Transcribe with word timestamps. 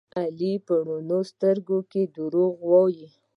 علي 0.19 0.53
په 0.65 0.75
رڼو 0.87 1.19
سترګو 1.31 1.77
کې 1.91 2.01
دروغ 2.15 2.53
وایي. 2.69 3.07